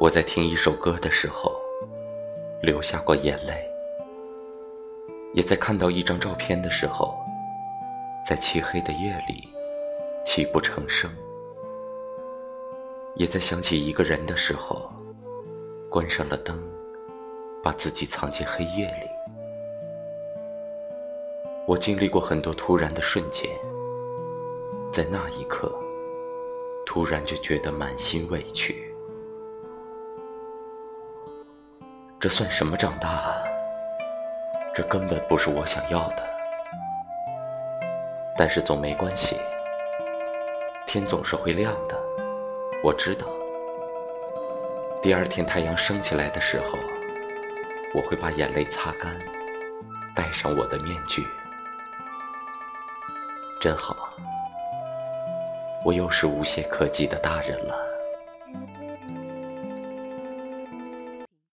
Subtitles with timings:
[0.00, 1.60] 我在听一首歌的时候，
[2.62, 3.54] 流下过眼泪；
[5.34, 7.18] 也在看到一张照片的时候，
[8.24, 9.48] 在漆黑的夜里
[10.24, 11.10] 泣不成声；
[13.16, 14.88] 也在想起一个人的时候，
[15.90, 16.62] 关上了灯，
[17.60, 19.08] 把自己藏进黑夜里。
[21.66, 23.50] 我经历过很多突然的瞬间，
[24.92, 25.76] 在那一刻，
[26.86, 28.87] 突然就觉得满心委屈。
[32.20, 33.08] 这算什么长大？
[33.08, 33.44] 啊？
[34.74, 36.28] 这根本不是我想要的。
[38.36, 39.36] 但是总没关系，
[40.84, 41.96] 天总是会亮的。
[42.82, 43.26] 我知道，
[45.00, 46.76] 第二天太阳升起来的时候，
[47.94, 49.16] 我会把眼泪擦干，
[50.12, 51.24] 戴上我的面具。
[53.60, 53.96] 真好，
[55.84, 57.97] 我又是无懈可击的大人了。